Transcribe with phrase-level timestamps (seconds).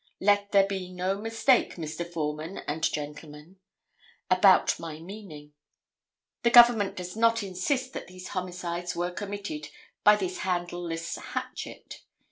[0.19, 2.11] Let there be no mistake, Mr.
[2.11, 3.57] Foreman and gentlemen,
[4.31, 5.53] about my meaning.
[6.41, 9.67] The Government does not insist that these homicides were committed
[10.03, 12.01] by this handleless hatchet.